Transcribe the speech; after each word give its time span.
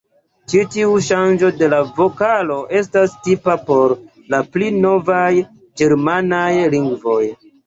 Ĉi 0.51 0.61
tiu 0.75 0.93
ŝanĝo 1.07 1.49
de 1.59 1.67
vokalo 1.99 2.57
estas 2.79 3.13
tipa 3.27 3.59
por 3.69 3.93
la 4.35 4.41
pli 4.57 4.71
novaj 4.87 5.29
ĝermanaj 5.83 6.51
lingvoj. 6.77 7.23